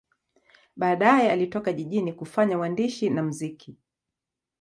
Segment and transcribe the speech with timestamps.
[0.77, 3.77] Baadaye alitoka jijini kufanya uandishi na muziki.